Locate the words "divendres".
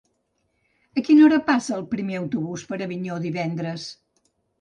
3.27-3.87